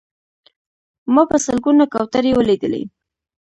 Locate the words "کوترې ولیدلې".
1.93-2.83